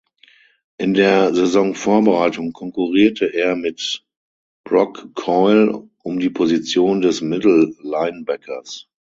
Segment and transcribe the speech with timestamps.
[0.79, 4.03] In der Saisonvorbereitung konkurrierte er mit
[4.63, 8.87] Brock Coyle um die Position des Middle Linebackers.